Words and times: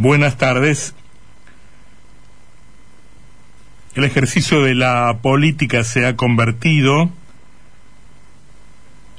Buenas 0.00 0.38
tardes. 0.38 0.94
El 3.94 4.04
ejercicio 4.04 4.62
de 4.62 4.74
la 4.74 5.18
política 5.20 5.84
se 5.84 6.06
ha 6.06 6.16
convertido 6.16 7.10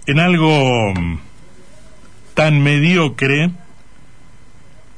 en 0.08 0.20
algo 0.20 0.92
tan 2.34 2.64
mediocre 2.64 3.52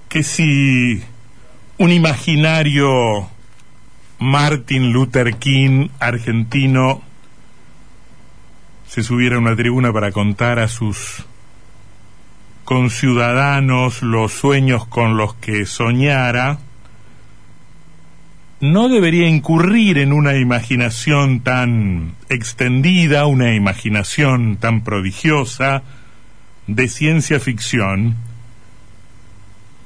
que 0.08 0.24
si 0.24 1.04
un 1.78 1.92
imaginario 1.92 3.28
Martin 4.20 4.94
Luther 4.94 5.36
King 5.36 5.90
argentino 6.00 7.02
se 8.88 9.04
subiera 9.04 9.36
a 9.36 9.40
una 9.40 9.58
tribuna 9.58 9.92
para 9.92 10.14
contar 10.14 10.60
a 10.60 10.70
sus 10.70 11.26
conciudadanos 12.64 14.02
los 14.02 14.34
sueños 14.34 14.86
con 14.88 15.18
los 15.18 15.36
que 15.36 15.66
soñara, 15.66 16.60
no 18.60 18.88
debería 18.88 19.28
incurrir 19.28 19.98
en 19.98 20.14
una 20.14 20.36
imaginación 20.36 21.42
tan 21.42 22.16
extendida, 22.30 23.26
una 23.26 23.54
imaginación 23.56 24.58
tan 24.58 24.82
prodigiosa 24.84 25.84
de 26.68 26.88
ciencia 26.88 27.40
ficción, 27.40 28.16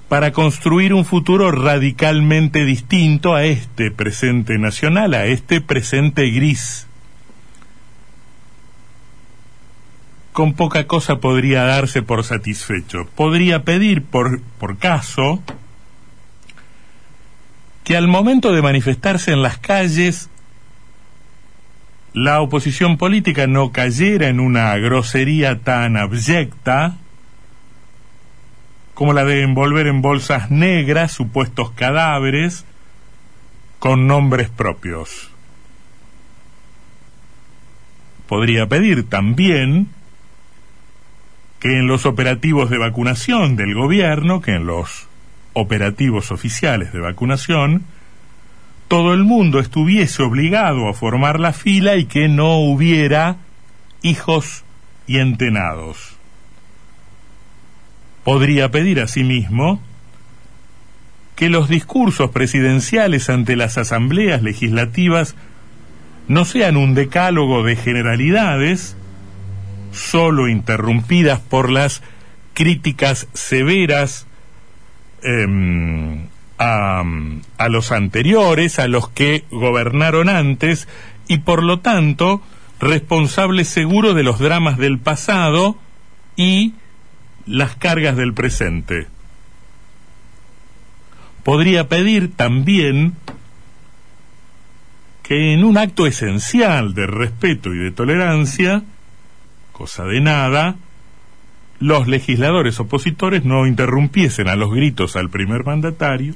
para 0.10 0.32
construir 0.32 0.94
un 0.94 1.06
futuro 1.06 1.52
radicalmente 1.52 2.64
distinto 2.66 3.36
a 3.36 3.44
este 3.44 3.92
presente 3.92 4.58
nacional, 4.58 5.14
a 5.16 5.26
este 5.26 5.60
presente 5.60 6.30
gris 6.30 6.87
con 10.38 10.54
poca 10.54 10.86
cosa 10.86 11.16
podría 11.16 11.64
darse 11.64 12.04
por 12.04 12.24
satisfecho. 12.24 13.08
Podría 13.16 13.64
pedir, 13.64 14.04
por, 14.04 14.40
por 14.60 14.78
caso, 14.78 15.42
que 17.84 17.98
al 17.98 18.08
momento 18.08 18.52
de 18.52 18.62
manifestarse 18.62 19.32
en 19.32 19.42
las 19.42 19.58
calles, 19.58 20.30
la 22.14 22.40
oposición 22.40 22.98
política 22.98 23.48
no 23.48 23.72
cayera 23.72 24.28
en 24.28 24.40
una 24.40 24.78
grosería 24.78 25.58
tan 25.58 25.98
abyecta 25.98 26.98
como 28.94 29.14
la 29.14 29.24
de 29.24 29.42
envolver 29.42 29.88
en 29.88 30.04
bolsas 30.04 30.52
negras 30.52 31.14
supuestos 31.14 31.72
cadáveres 31.72 32.64
con 33.80 34.06
nombres 34.06 34.50
propios. 34.50 35.32
Podría 38.28 38.68
pedir 38.68 39.10
también 39.10 39.97
que 41.68 41.78
en 41.78 41.88
los 41.88 42.06
operativos 42.06 42.70
de 42.70 42.78
vacunación 42.78 43.58
del 43.58 43.74
gobierno, 43.74 44.40
que 44.42 44.52
en 44.52 44.66
los 44.66 45.08
operativos 45.52 46.32
oficiales 46.32 46.94
de 46.94 47.02
vacunación, 47.02 47.84
todo 48.88 49.14
el 49.14 49.26
mundo 49.26 49.60
estuviese 49.60 50.24
obligado 50.24 50.88
a 50.88 50.94
formar 50.94 51.42
la 51.42 51.52
fila 51.52 51.98
y 51.98 52.06
que 52.06 52.30
no 52.30 52.58
hubiera 52.60 53.36
hijos 54.02 54.64
y 55.08 55.18
entenados. 55.18 56.16
Podría 58.24 58.72
pedir 58.72 59.02
asimismo 59.02 59.82
que 61.36 61.50
los 61.50 61.68
discursos 61.68 62.32
presidenciales 62.32 63.30
ante 63.30 63.58
las 63.58 63.78
asambleas 63.78 64.42
legislativas 64.42 65.36
no 66.30 66.46
sean 66.46 66.78
un 66.78 66.94
decálogo 66.94 67.64
de 67.64 67.76
generalidades, 67.76 68.97
solo 69.92 70.48
interrumpidas 70.48 71.40
por 71.40 71.70
las 71.70 72.02
críticas 72.54 73.28
severas 73.34 74.28
em, 75.22 76.28
a, 76.58 77.04
a 77.58 77.70
los 77.70 77.92
anteriores, 77.92 78.80
a 78.80 78.88
los 78.88 79.10
que 79.10 79.46
gobernaron 79.52 80.30
antes, 80.30 80.88
y 81.28 81.40
por 81.40 81.64
lo 81.64 81.80
tanto 81.80 82.42
responsable 82.80 83.64
seguro 83.66 84.14
de 84.14 84.24
los 84.24 84.40
dramas 84.40 84.78
del 84.78 85.00
pasado 85.00 85.78
y 86.36 86.74
las 87.46 87.76
cargas 87.76 88.16
del 88.16 88.34
presente. 88.34 89.08
Podría 91.44 91.88
pedir 91.88 92.36
también 92.36 93.16
que 95.24 95.54
en 95.54 95.64
un 95.64 95.78
acto 95.78 96.08
esencial 96.08 96.94
de 96.94 97.08
respeto 97.08 97.74
y 97.74 97.78
de 97.78 97.92
tolerancia, 97.92 98.84
cosa 99.78 100.06
de 100.06 100.22
nada, 100.22 100.76
los 101.80 102.08
legisladores 102.08 102.80
opositores 102.80 103.46
no 103.46 103.68
interrumpiesen 103.68 104.48
a 104.48 104.56
los 104.56 104.72
gritos 104.72 105.16
al 105.16 105.30
primer 105.30 105.64
mandatario 105.66 106.34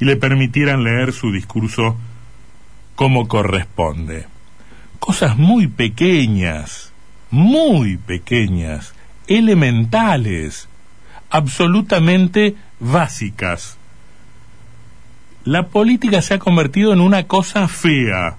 y 0.00 0.04
le 0.04 0.16
permitieran 0.16 0.82
leer 0.82 1.12
su 1.12 1.30
discurso 1.30 1.96
como 2.96 3.28
corresponde. 3.28 4.26
Cosas 4.98 5.36
muy 5.36 5.68
pequeñas, 5.68 6.92
muy 7.30 7.96
pequeñas, 7.96 8.92
elementales, 9.28 10.68
absolutamente 11.30 12.56
básicas. 12.80 13.78
La 15.44 15.68
política 15.68 16.22
se 16.22 16.34
ha 16.34 16.38
convertido 16.40 16.92
en 16.92 17.00
una 17.00 17.28
cosa 17.28 17.68
fea, 17.68 18.36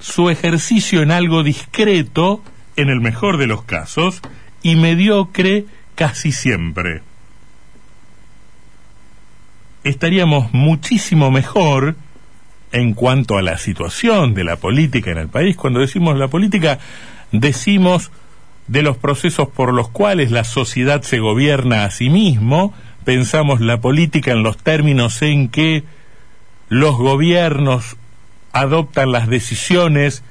su 0.00 0.30
ejercicio 0.30 1.02
en 1.02 1.10
algo 1.10 1.42
discreto, 1.42 2.42
en 2.76 2.88
el 2.88 3.00
mejor 3.00 3.38
de 3.38 3.46
los 3.46 3.62
casos, 3.62 4.20
y 4.62 4.76
mediocre 4.76 5.64
casi 5.94 6.32
siempre. 6.32 7.02
Estaríamos 9.84 10.52
muchísimo 10.52 11.30
mejor 11.30 11.96
en 12.72 12.94
cuanto 12.94 13.38
a 13.38 13.42
la 13.42 13.58
situación 13.58 14.34
de 14.34 14.44
la 14.44 14.56
política 14.56 15.10
en 15.12 15.18
el 15.18 15.28
país. 15.28 15.56
Cuando 15.56 15.80
decimos 15.80 16.18
la 16.18 16.28
política, 16.28 16.78
decimos 17.32 18.10
de 18.66 18.82
los 18.82 18.96
procesos 18.96 19.48
por 19.48 19.72
los 19.72 19.88
cuales 19.88 20.30
la 20.30 20.44
sociedad 20.44 21.02
se 21.02 21.20
gobierna 21.20 21.84
a 21.84 21.90
sí 21.90 22.10
mismo, 22.10 22.74
pensamos 23.04 23.60
la 23.60 23.80
política 23.80 24.32
en 24.32 24.42
los 24.42 24.58
términos 24.58 25.22
en 25.22 25.48
que 25.48 25.84
los 26.68 26.96
gobiernos 26.96 27.96
adoptan 28.56 29.12
las 29.12 29.28
decisiones 29.28 30.22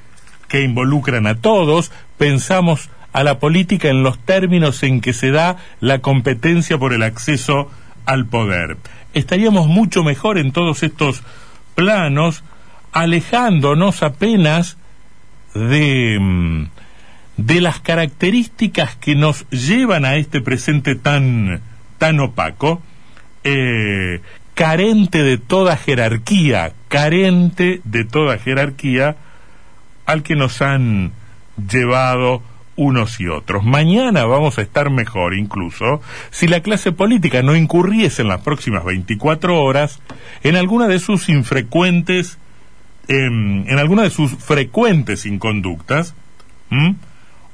que 0.47 0.63
involucran 0.63 1.27
a 1.27 1.35
todos, 1.35 1.91
pensamos 2.17 2.89
a 3.13 3.23
la 3.23 3.39
política 3.39 3.89
en 3.89 4.01
los 4.01 4.17
términos 4.17 4.81
en 4.81 4.99
que 4.99 5.13
se 5.13 5.29
da 5.29 5.57
la 5.79 5.99
competencia 5.99 6.77
por 6.77 6.93
el 6.93 7.03
acceso 7.03 7.69
al 8.05 8.25
poder. 8.25 8.77
Estaríamos 9.13 9.67
mucho 9.67 10.03
mejor 10.03 10.39
en 10.39 10.51
todos 10.51 10.81
estos 10.81 11.21
planos, 11.75 12.43
alejándonos 12.91 14.01
apenas 14.01 14.77
de, 15.53 16.17
mm, 16.19 16.65
de 17.37 17.61
las 17.61 17.79
características 17.79 18.95
que 18.95 19.15
nos 19.15 19.47
llevan 19.49 20.03
a 20.03 20.15
este 20.15 20.41
presente 20.41 20.95
tan, 20.95 21.61
tan 21.99 22.19
opaco, 22.19 22.81
eh, 23.43 24.21
carente 24.55 25.21
de 25.21 25.37
toda 25.37 25.77
jerarquía, 25.77 26.73
carente 26.87 27.81
de 27.83 28.05
toda 28.05 28.39
jerarquía 28.39 29.17
al 30.05 30.23
que 30.23 30.35
nos 30.35 30.61
han 30.61 31.11
llevado 31.69 32.41
unos 32.77 33.19
y 33.19 33.27
otros. 33.27 33.63
Mañana 33.63 34.25
vamos 34.25 34.57
a 34.57 34.61
estar 34.61 34.89
mejor 34.89 35.33
incluso 35.35 36.01
si 36.31 36.47
la 36.47 36.61
clase 36.61 36.91
política 36.91 37.41
no 37.41 37.55
incurriese 37.55 38.21
en 38.21 38.29
las 38.29 38.41
próximas 38.41 38.83
24 38.85 39.61
horas 39.61 40.01
en 40.43 40.55
alguna 40.55 40.87
de 40.87 40.99
sus 40.99 41.29
infrecuentes, 41.29 42.37
em, 43.07 43.67
en 43.67 43.77
alguna 43.77 44.03
de 44.03 44.09
sus 44.09 44.31
frecuentes 44.31 45.25
inconductas, 45.25 46.15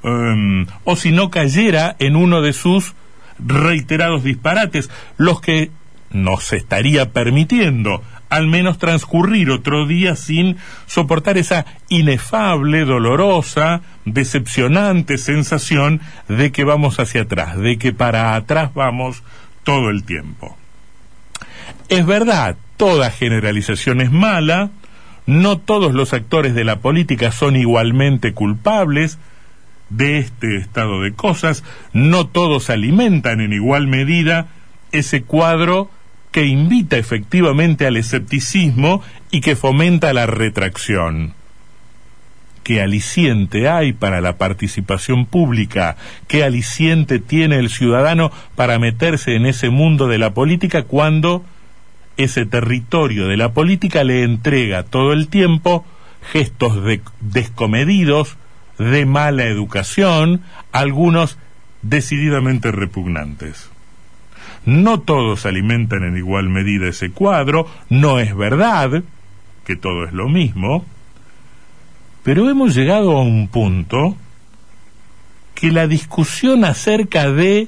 em, 0.03 0.65
o 0.83 0.95
si 0.95 1.11
no 1.11 1.29
cayera 1.29 1.95
en 1.99 2.15
uno 2.15 2.41
de 2.41 2.53
sus 2.53 2.93
reiterados 3.39 4.23
disparates, 4.23 4.89
los 5.17 5.41
que 5.41 5.71
nos 6.11 6.53
estaría 6.53 7.11
permitiendo 7.11 8.01
al 8.31 8.47
menos 8.47 8.77
transcurrir 8.77 9.49
otro 9.49 9.85
día 9.85 10.15
sin 10.15 10.55
soportar 10.85 11.37
esa 11.37 11.65
inefable, 11.89 12.85
dolorosa, 12.85 13.81
decepcionante 14.05 15.17
sensación 15.17 15.99
de 16.29 16.53
que 16.53 16.63
vamos 16.63 16.97
hacia 17.01 17.23
atrás, 17.23 17.57
de 17.57 17.77
que 17.77 17.91
para 17.91 18.35
atrás 18.35 18.73
vamos 18.73 19.21
todo 19.65 19.89
el 19.89 20.05
tiempo. 20.05 20.57
Es 21.89 22.05
verdad, 22.05 22.55
toda 22.77 23.11
generalización 23.11 23.99
es 23.99 24.11
mala, 24.11 24.69
no 25.25 25.57
todos 25.57 25.93
los 25.93 26.13
actores 26.13 26.55
de 26.55 26.63
la 26.63 26.79
política 26.79 27.33
son 27.33 27.57
igualmente 27.57 28.33
culpables 28.33 29.19
de 29.89 30.19
este 30.19 30.55
estado 30.55 31.01
de 31.01 31.11
cosas, 31.13 31.65
no 31.91 32.27
todos 32.27 32.69
alimentan 32.69 33.41
en 33.41 33.51
igual 33.51 33.87
medida 33.87 34.47
ese 34.93 35.23
cuadro 35.23 35.89
que 36.31 36.45
invita 36.45 36.97
efectivamente 36.97 37.85
al 37.85 37.97
escepticismo 37.97 39.01
y 39.31 39.41
que 39.41 39.55
fomenta 39.55 40.13
la 40.13 40.25
retracción. 40.25 41.33
qué 42.63 42.79
aliciente 42.79 43.67
hay 43.67 43.91
para 43.91 44.21
la 44.21 44.37
participación 44.37 45.25
pública, 45.25 45.97
qué 46.27 46.43
aliciente 46.43 47.17
tiene 47.17 47.57
el 47.57 47.69
ciudadano 47.69 48.31
para 48.55 48.77
meterse 48.77 49.35
en 49.35 49.47
ese 49.47 49.71
mundo 49.71 50.07
de 50.07 50.19
la 50.19 50.35
política 50.35 50.83
cuando 50.83 51.43
ese 52.17 52.45
territorio 52.45 53.27
de 53.27 53.35
la 53.37 53.51
política 53.51 54.03
le 54.03 54.23
entrega 54.23 54.83
todo 54.83 55.11
el 55.11 55.27
tiempo 55.27 55.85
gestos 56.31 56.83
de, 56.83 57.01
descomedidos, 57.19 58.37
de 58.77 59.05
mala 59.05 59.45
educación, 59.45 60.41
algunos 60.71 61.37
decididamente 61.81 62.71
repugnantes. 62.71 63.69
No 64.65 64.99
todos 64.99 65.45
alimentan 65.45 66.03
en 66.03 66.17
igual 66.17 66.49
medida 66.49 66.87
ese 66.87 67.11
cuadro, 67.11 67.67
no 67.89 68.19
es 68.19 68.35
verdad 68.35 69.03
que 69.65 69.75
todo 69.75 70.05
es 70.05 70.13
lo 70.13 70.29
mismo, 70.29 70.85
pero 72.23 72.49
hemos 72.49 72.75
llegado 72.75 73.17
a 73.17 73.21
un 73.21 73.47
punto 73.47 74.15
que 75.55 75.71
la 75.71 75.87
discusión 75.87 76.65
acerca 76.65 77.31
de, 77.31 77.67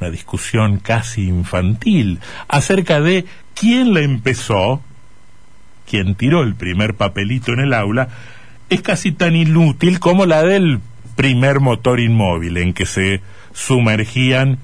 una 0.00 0.10
discusión 0.10 0.78
casi 0.78 1.28
infantil, 1.28 2.20
acerca 2.48 3.00
de 3.00 3.26
quién 3.54 3.94
la 3.94 4.00
empezó, 4.00 4.82
quién 5.88 6.14
tiró 6.16 6.42
el 6.42 6.54
primer 6.54 6.94
papelito 6.94 7.52
en 7.52 7.60
el 7.60 7.74
aula, 7.74 8.08
es 8.68 8.82
casi 8.82 9.12
tan 9.12 9.36
inútil 9.36 10.00
como 10.00 10.26
la 10.26 10.42
del 10.42 10.80
primer 11.16 11.60
motor 11.60 12.00
inmóvil 12.00 12.56
en 12.56 12.72
que 12.72 12.86
se 12.86 13.20
sumergían 13.52 14.58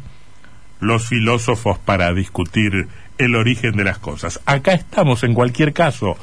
los 0.80 1.08
filósofos 1.08 1.78
para 1.78 2.12
discutir 2.12 2.88
el 3.18 3.34
origen 3.34 3.76
de 3.76 3.84
las 3.84 3.98
cosas. 3.98 4.40
Acá 4.46 4.72
estamos, 4.72 5.22
en 5.24 5.34
cualquier 5.34 5.72
caso, 5.72 6.16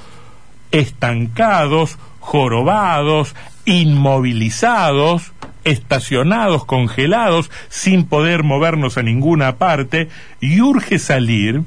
estancados, 0.72 1.98
jorobados, 2.20 3.36
inmovilizados, 3.66 5.32
estacionados, 5.64 6.66
congelados, 6.66 7.50
sin 7.70 8.06
poder 8.06 8.44
movernos 8.44 8.98
a 8.98 9.04
ninguna 9.04 9.58
parte, 9.58 10.10
y 10.40 10.62
urge 10.62 11.00
salir, 11.00 11.64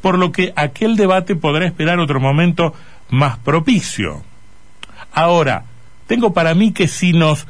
por 0.00 0.18
lo 0.18 0.32
que 0.32 0.52
aquel 0.56 0.96
debate 0.96 1.36
podrá 1.36 1.66
esperar 1.66 1.98
otro 1.98 2.20
momento 2.20 2.74
más 3.10 3.38
propicio. 3.38 4.22
Ahora, 5.12 5.64
tengo 6.06 6.32
para 6.32 6.54
mí 6.54 6.72
que 6.72 6.88
si 6.88 7.12
nos 7.12 7.46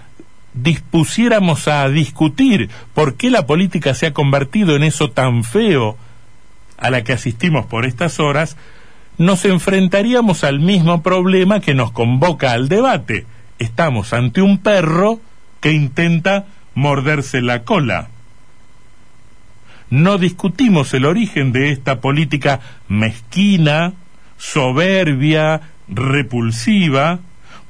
dispusiéramos 0.55 1.69
a 1.69 1.89
discutir 1.89 2.71
por 2.95 3.17
qué 3.17 3.31
la 3.31 3.47
política 3.47 3.95
se 3.95 4.07
ha 4.07 4.15
convertido 4.15 4.77
en 4.77 4.85
eso 4.85 5.11
tan 5.11 5.45
feo 5.45 5.97
a 6.79 6.91
la 6.91 7.05
que 7.05 7.13
asistimos 7.13 7.67
por 7.67 7.85
estas 7.85 8.21
horas, 8.21 8.57
nos 9.19 9.45
enfrentaríamos 9.45 10.45
al 10.45 10.61
mismo 10.61 11.03
problema 11.03 11.61
que 11.61 11.75
nos 11.75 11.93
convoca 11.93 12.53
al 12.53 12.69
debate. 12.69 13.27
Estamos 13.59 14.13
ante 14.13 14.43
un 14.43 14.59
perro 14.59 15.21
que 15.61 15.73
intenta 15.73 16.47
morderse 16.75 17.41
la 17.41 17.63
cola. 17.63 18.09
No 19.91 20.19
discutimos 20.19 20.93
el 20.95 21.05
origen 21.05 21.53
de 21.53 21.71
esta 21.71 22.01
política 22.01 22.61
mezquina, 22.89 23.93
soberbia, 24.37 25.61
repulsiva, 25.89 27.21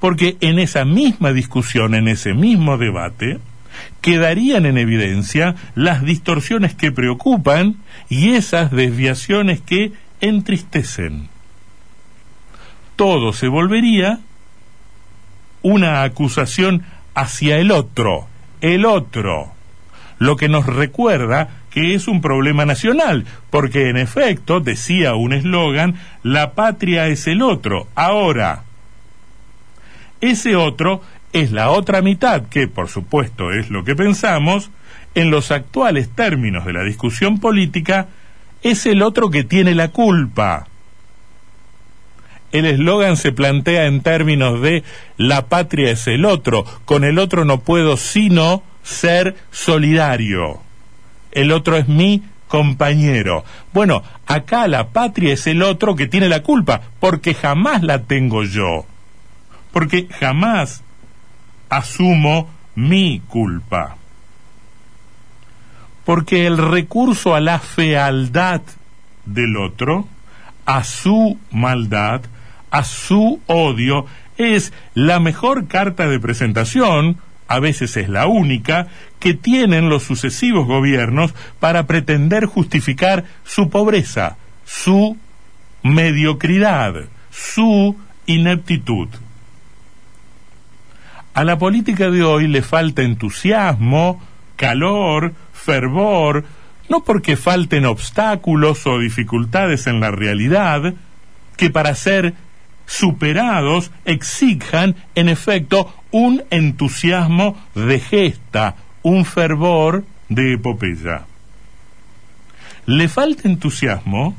porque 0.05 0.37
en 0.43 0.59
esa 0.59 0.85
misma 0.85 1.33
discusión, 1.33 1.95
en 1.95 2.09
ese 2.09 2.35
mismo 2.35 2.77
debate, 2.77 3.39
quedarían 4.03 4.67
en 4.67 4.77
evidencia 4.77 5.55
las 5.75 6.05
distorsiones 6.05 6.75
que 6.75 6.93
preocupan 6.93 7.77
y 8.11 8.35
esas 8.35 8.71
desviaciones 8.71 9.63
que 9.63 9.93
entristecen. 10.21 11.31
Todo 12.97 13.33
se 13.33 13.49
volvería 13.49 14.21
una 15.63 16.03
acusación 16.03 16.83
hacia 17.15 17.57
el 17.57 17.71
otro, 17.71 18.27
el 18.61 18.85
otro, 18.85 19.55
lo 20.19 20.37
que 20.37 20.51
nos 20.51 20.67
recuerda 20.67 21.49
que 21.71 21.95
es 21.95 22.09
un 22.09 22.21
problema 22.21 22.67
nacional, 22.67 23.25
porque 23.49 23.89
en 23.89 23.97
efecto, 23.97 24.61
decía 24.61 25.15
un 25.15 25.33
eslogan, 25.33 25.95
la 26.23 26.53
patria 26.53 27.07
es 27.07 27.27
el 27.27 27.41
otro. 27.41 27.89
Ahora, 27.95 28.65
ese 30.31 30.57
otro 30.57 31.03
es 31.33 31.51
la 31.51 31.71
otra 31.71 32.01
mitad, 32.01 32.45
que 32.45 32.69
por 32.69 32.89
supuesto 32.89 33.53
es 33.53 33.69
lo 33.71 33.85
que 33.85 33.97
pensamos, 33.97 34.71
en 35.15 35.31
los 35.31 35.51
actuales 35.51 36.09
términos 36.09 36.65
de 36.65 36.73
la 36.73 36.83
discusión 36.83 37.41
política, 37.41 38.09
es 38.63 38.87
el 38.87 39.03
otro 39.03 39.31
que 39.31 39.45
tiene 39.45 39.75
la 39.75 39.89
culpa. 39.89 40.69
El 42.53 42.67
eslogan 42.67 43.17
se 43.17 43.33
plantea 43.33 43.87
en 43.87 44.01
términos 44.01 44.63
de 44.63 44.85
la 45.17 45.47
patria 45.47 45.91
es 45.91 46.07
el 46.07 46.25
otro, 46.25 46.65
con 46.85 47.03
el 47.03 47.19
otro 47.19 47.45
no 47.45 47.61
puedo 47.61 47.97
sino 47.97 48.63
ser 48.85 49.35
solidario. 49.51 50.61
El 51.33 51.51
otro 51.51 51.77
es 51.77 51.89
mi 51.89 52.23
compañero. 52.47 53.45
Bueno, 53.73 54.05
acá 54.27 54.69
la 54.69 54.91
patria 54.91 55.35
es 55.35 55.49
el 55.49 55.63
otro 55.63 55.97
que 55.97 56.07
tiene 56.07 56.29
la 56.29 56.45
culpa, 56.45 56.81
porque 57.01 57.35
jamás 57.35 57.83
la 57.83 58.03
tengo 58.03 58.45
yo 58.45 58.87
porque 59.75 60.07
jamás 60.21 60.85
asumo 61.69 62.49
mi 62.77 63.21
culpa. 63.27 63.97
Porque 66.05 66.47
el 66.47 66.59
recurso 66.59 67.35
a 67.35 67.41
la 67.41 67.59
fealdad 67.59 68.63
del 69.27 69.57
otro, 69.57 70.07
a 70.65 70.85
su 70.85 71.41
maldad, 71.51 72.23
a 72.71 72.85
su 72.85 73.41
odio, 73.49 74.07
es 74.39 74.73
la 74.95 75.19
mejor 75.19 75.67
carta 75.67 76.07
de 76.07 76.21
presentación, 76.21 77.17
a 77.49 77.59
veces 77.59 77.97
es 77.97 78.09
la 78.09 78.29
única, 78.29 78.87
que 79.19 79.35
tienen 79.35 79.89
los 79.89 80.05
sucesivos 80.05 80.69
gobiernos 80.69 81.35
para 81.59 81.89
pretender 81.89 82.47
justificar 82.47 83.25
su 83.43 83.71
pobreza, 83.71 84.37
su 84.65 85.17
mediocridad, 85.83 87.07
su 87.33 87.97
ineptitud. 88.27 89.09
A 91.35 91.43
la 91.43 91.59
política 91.59 92.11
de 92.11 92.23
hoy 92.23 92.47
le 92.47 92.63
falta 92.63 93.03
entusiasmo, 93.03 94.23
calor, 94.55 95.35
fervor, 95.53 96.45
no 96.89 97.03
porque 97.03 97.37
falten 97.37 97.87
obstáculos 97.87 98.87
o 98.87 99.01
dificultades 99.01 99.89
en 99.89 99.99
la 99.99 100.13
realidad, 100.13 100.95
que 101.57 101.71
para 101.71 101.97
ser 101.97 102.35
superados 102.87 103.91
exijan, 104.05 104.95
en 105.17 105.29
efecto, 105.29 105.93
un 106.13 106.45
entusiasmo 106.51 107.57
de 107.75 107.99
gesta, 107.99 108.77
un 109.03 109.25
fervor 109.25 110.05
de 110.29 110.53
epopeya. 110.53 111.27
Le 112.87 113.09
falta 113.09 113.49
entusiasmo 113.49 114.37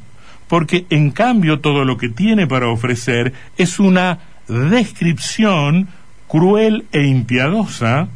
porque 0.48 0.86
en 0.90 1.12
cambio 1.12 1.60
todo 1.60 1.84
lo 1.84 1.98
que 1.98 2.08
tiene 2.08 2.48
para 2.48 2.70
ofrecer 2.70 3.34
es 3.58 3.80
una 3.80 4.20
descripción 4.48 5.90
cruel 6.28 6.86
e 6.92 7.04
impiadosa, 7.04 8.08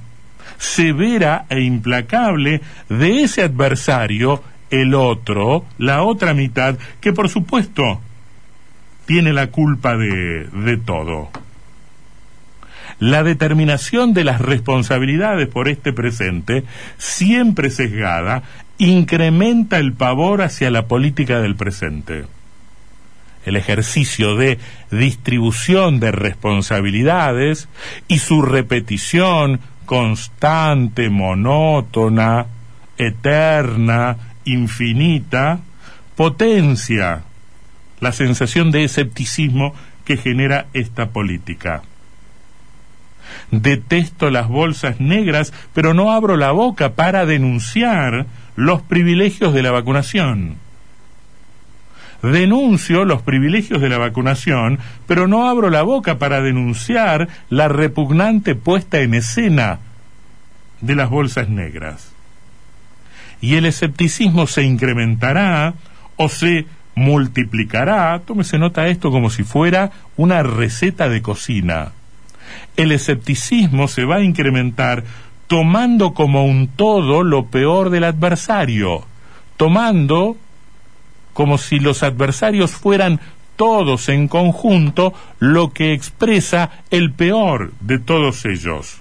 severa 0.58 1.46
e 1.50 1.62
implacable 1.62 2.62
de 2.90 3.24
ese 3.24 3.44
adversario, 3.44 4.44
el 4.70 4.94
otro, 4.94 5.66
la 5.78 6.04
otra 6.04 6.34
mitad, 6.34 6.78
que 7.02 7.14
por 7.14 7.30
supuesto 7.30 8.02
tiene 9.06 9.34
la 9.34 9.48
culpa 9.48 9.98
de, 9.98 10.48
de 10.48 10.78
todo. 10.78 11.30
La 13.00 13.24
determinación 13.24 14.14
de 14.14 14.26
las 14.26 14.42
responsabilidades 14.42 15.48
por 15.48 15.70
este 15.70 15.94
presente, 15.94 16.66
siempre 16.98 17.70
sesgada, 17.70 18.44
incrementa 18.78 19.78
el 19.78 19.94
pavor 19.94 20.42
hacia 20.42 20.70
la 20.70 20.88
política 20.88 21.40
del 21.40 21.56
presente 21.56 22.26
el 23.46 23.56
ejercicio 23.56 24.36
de 24.36 24.60
distribución 24.92 26.00
de 26.00 26.12
responsabilidades 26.12 27.68
y 28.08 28.20
su 28.20 28.42
repetición 28.42 29.60
constante, 29.86 31.10
monótona, 31.10 32.46
eterna, 32.98 34.18
infinita, 34.46 35.60
potencia 36.16 37.24
la 38.00 38.12
sensación 38.12 38.72
de 38.72 38.84
escepticismo 38.84 39.74
que 40.06 40.18
genera 40.18 40.68
esta 40.74 41.10
política. 41.10 41.82
Detesto 43.52 44.30
las 44.30 44.48
bolsas 44.48 45.00
negras, 45.00 45.54
pero 45.74 45.94
no 45.94 46.12
abro 46.12 46.36
la 46.36 46.52
boca 46.52 46.94
para 46.94 47.26
denunciar 47.26 48.26
los 48.56 48.82
privilegios 48.82 49.54
de 49.54 49.64
la 49.64 49.72
vacunación 49.72 50.58
denuncio 52.22 53.06
los 53.06 53.22
privilegios 53.22 53.82
de 53.82 53.90
la 53.90 53.98
vacunación, 53.98 54.80
pero 55.08 55.28
no 55.28 55.48
abro 55.48 55.70
la 55.70 55.84
boca 55.84 56.18
para 56.18 56.42
denunciar 56.42 57.28
la 57.50 57.68
repugnante 57.68 58.56
puesta 58.56 59.00
en 59.02 59.14
escena 59.14 59.80
de 60.82 60.96
las 60.96 61.10
bolsas 61.10 61.50
negras. 61.50 62.12
Y 63.42 63.56
el 63.56 63.66
escepticismo 63.66 64.48
se 64.48 64.64
incrementará 64.64 65.74
o 66.18 66.28
se 66.28 66.66
multiplicará, 66.96 68.22
tómese 68.26 68.58
nota 68.58 68.88
esto 68.88 69.12
como 69.12 69.30
si 69.30 69.44
fuera 69.44 69.92
una 70.18 70.44
receta 70.44 71.08
de 71.08 71.22
cocina. 71.22 71.94
El 72.76 72.92
escepticismo 72.92 73.88
se 73.88 74.04
va 74.04 74.18
a 74.18 74.24
incrementar 74.24 75.04
tomando 75.48 76.14
como 76.14 76.46
un 76.46 76.68
todo 76.68 77.24
lo 77.24 77.46
peor 77.46 77.90
del 77.90 78.04
adversario, 78.04 79.06
tomando 79.58 80.38
como 81.40 81.58
si 81.58 81.80
los 81.80 82.04
adversarios 82.04 82.72
fueran 82.72 83.22
todos 83.56 84.10
en 84.10 84.28
conjunto 84.28 85.14
lo 85.40 85.72
que 85.72 85.94
expresa 85.94 86.70
el 86.92 87.14
peor 87.14 87.72
de 87.80 87.98
todos 87.98 88.44
ellos. 88.44 88.98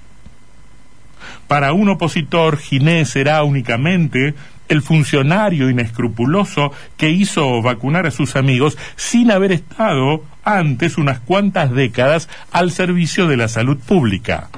Para 1.48 1.72
un 1.72 1.88
opositor, 1.88 2.56
Ginés 2.58 3.08
será 3.08 3.42
únicamente 3.42 4.36
el 4.68 4.82
funcionario 4.82 5.68
inescrupuloso 5.68 6.70
que 6.96 7.10
hizo 7.10 7.60
vacunar 7.60 8.06
a 8.06 8.12
sus 8.12 8.36
amigos 8.36 8.78
sin 8.94 9.32
haber 9.32 9.50
estado 9.50 10.22
antes 10.44 10.96
unas 10.96 11.18
cuantas 11.18 11.72
décadas 11.72 12.28
al 12.52 12.70
servicio 12.70 13.26
de 13.26 13.36
la 13.36 13.48
salud 13.48 13.78
pública. 13.78 14.48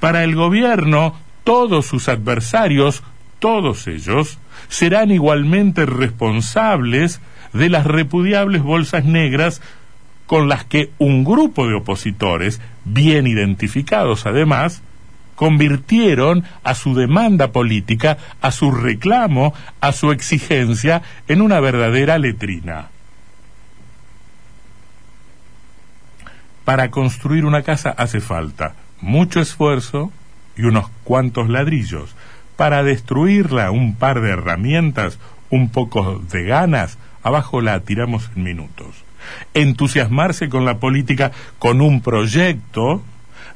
Para 0.00 0.24
el 0.24 0.36
gobierno, 0.36 1.18
todos 1.44 1.84
sus 1.84 2.08
adversarios, 2.08 3.02
todos 3.40 3.86
ellos, 3.88 4.38
serán 4.68 5.10
igualmente 5.10 5.86
responsables 5.86 7.20
de 7.52 7.68
las 7.68 7.86
repudiables 7.86 8.62
bolsas 8.62 9.04
negras 9.04 9.60
con 10.26 10.48
las 10.48 10.64
que 10.64 10.90
un 10.98 11.24
grupo 11.24 11.66
de 11.66 11.74
opositores, 11.74 12.60
bien 12.84 13.26
identificados 13.26 14.24
además, 14.26 14.82
convirtieron 15.34 16.44
a 16.62 16.74
su 16.74 16.94
demanda 16.94 17.52
política, 17.52 18.18
a 18.40 18.50
su 18.50 18.70
reclamo, 18.70 19.54
a 19.80 19.92
su 19.92 20.12
exigencia 20.12 21.02
en 21.28 21.42
una 21.42 21.60
verdadera 21.60 22.18
letrina. 22.18 22.88
Para 26.64 26.90
construir 26.90 27.44
una 27.44 27.62
casa 27.62 27.90
hace 27.90 28.20
falta 28.20 28.76
mucho 29.02 29.40
esfuerzo 29.40 30.10
y 30.56 30.62
unos 30.62 30.88
cuantos 31.04 31.50
ladrillos. 31.50 32.14
Para 32.56 32.82
destruirla 32.82 33.70
un 33.70 33.94
par 33.94 34.20
de 34.20 34.30
herramientas, 34.30 35.18
un 35.50 35.70
poco 35.70 36.22
de 36.30 36.44
ganas, 36.44 36.98
abajo 37.22 37.60
la 37.60 37.80
tiramos 37.80 38.30
en 38.36 38.42
minutos. 38.42 39.04
Entusiasmarse 39.54 40.48
con 40.48 40.64
la 40.64 40.78
política 40.78 41.32
con 41.58 41.80
un 41.80 42.00
proyecto 42.00 43.02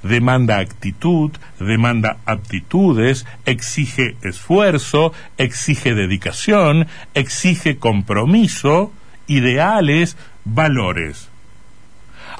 demanda 0.03 0.59
actitud, 0.59 1.33
demanda 1.59 2.19
aptitudes, 2.25 3.26
exige 3.45 4.17
esfuerzo, 4.23 5.12
exige 5.37 5.95
dedicación, 5.95 6.87
exige 7.15 7.79
compromiso, 7.79 8.93
ideales, 9.26 10.17
valores. 10.45 11.29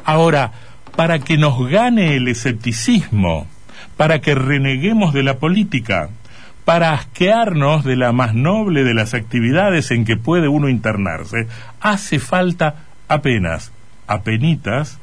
Ahora, 0.05 0.53
para 0.95 1.19
que 1.19 1.37
nos 1.37 1.69
gane 1.69 2.17
el 2.17 2.29
escepticismo, 2.29 3.47
para 3.97 4.21
que 4.21 4.35
reneguemos 4.35 5.13
de 5.13 5.23
la 5.23 5.39
política, 5.39 6.11
para 6.67 6.95
asquearnos 6.95 7.85
de 7.85 7.95
la 7.95 8.11
más 8.11 8.35
noble 8.35 8.83
de 8.83 8.93
las 8.93 9.15
actividades 9.15 9.93
en 9.93 10.05
que 10.05 10.17
puede 10.17 10.49
uno 10.49 10.69
internarse, 10.69 11.47
hace 11.81 12.19
falta 12.19 12.87
apenas, 13.07 13.71
apenitas, 14.09 14.99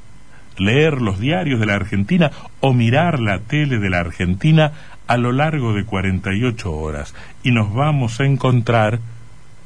leer 0.57 1.01
los 1.01 1.21
diarios 1.21 1.61
de 1.61 1.65
la 1.65 1.75
Argentina 1.75 2.31
o 2.59 2.73
mirar 2.73 3.21
la 3.21 3.39
tele 3.39 3.79
de 3.79 3.89
la 3.89 4.01
Argentina 4.01 4.73
a 5.07 5.15
lo 5.15 5.31
largo 5.31 5.73
de 5.73 5.85
48 5.85 6.69
horas. 6.69 7.15
Y 7.43 7.51
nos 7.51 7.73
vamos 7.73 8.19
a 8.19 8.25
encontrar 8.25 8.99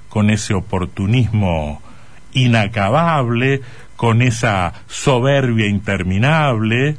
con 0.08 0.30
ese 0.30 0.54
oportunismo 0.54 1.82
inacabable, 2.32 3.62
con 3.96 4.22
esa 4.22 4.72
soberbia 4.86 5.66
interminable, 5.66 6.96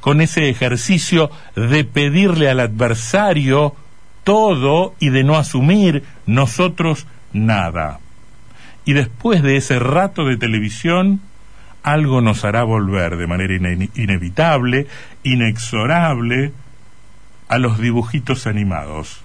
con 0.00 0.22
ese 0.22 0.48
ejercicio 0.48 1.30
de 1.56 1.84
pedirle 1.84 2.48
al 2.48 2.60
adversario 2.60 3.76
todo 4.24 4.94
y 5.00 5.10
de 5.10 5.24
no 5.24 5.36
asumir 5.36 6.04
nosotros 6.26 7.06
nada. 7.32 8.00
Y 8.84 8.92
después 8.92 9.42
de 9.42 9.56
ese 9.56 9.78
rato 9.78 10.24
de 10.24 10.36
televisión, 10.36 11.20
algo 11.82 12.20
nos 12.20 12.44
hará 12.44 12.62
volver 12.62 13.16
de 13.16 13.26
manera 13.26 13.54
inevitable, 13.94 14.86
inexorable, 15.22 16.52
a 17.48 17.58
los 17.58 17.78
dibujitos 17.78 18.46
animados. 18.46 19.22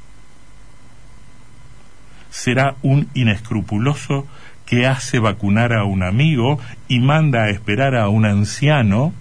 Será 2.32 2.76
un 2.82 3.08
inescrupuloso 3.14 4.26
que 4.66 4.88
hace 4.88 5.20
vacunar 5.20 5.74
a 5.74 5.84
un 5.84 6.02
amigo 6.02 6.60
y 6.88 7.00
manda 7.00 7.44
a 7.44 7.50
esperar 7.50 7.96
a 7.96 8.10
un 8.10 8.26
anciano, 8.26 9.14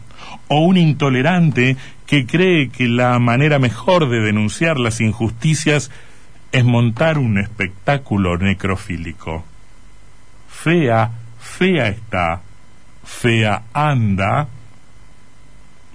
o 0.48 0.60
un 0.60 0.76
intolerante 0.76 1.76
que 2.06 2.26
cree 2.26 2.68
que 2.68 2.88
la 2.88 3.18
manera 3.18 3.58
mejor 3.58 4.08
de 4.08 4.20
denunciar 4.20 4.78
las 4.78 5.00
injusticias 5.00 5.90
es 6.52 6.64
montar 6.64 7.18
un 7.18 7.38
espectáculo 7.38 8.36
necrofílico. 8.36 9.44
Fea, 10.48 11.10
fea 11.38 11.88
está 11.88 12.42
fea 13.04 13.64
anda 13.72 14.48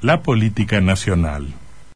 la 0.02 0.22
política 0.22 0.80
nacional. 0.80 1.54